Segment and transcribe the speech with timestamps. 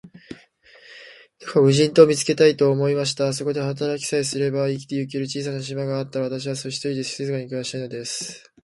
[1.41, 3.31] どこか無人島を見つけたい、と思いました。
[3.33, 8.51] そこで働きさえすれば、生きてゆける小さな島があったら、私は、ひとりで静かに暮したいのです。